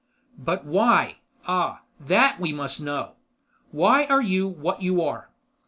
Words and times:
"But 0.39 0.65
why? 0.65 1.17
Ah, 1.45 1.81
that 1.99 2.39
we 2.39 2.51
must 2.51 2.81
know. 2.81 3.11
Why 3.69 4.05
are 4.05 4.19
you 4.23 4.47
what 4.47 4.81
you 4.81 5.03
are? 5.03 5.29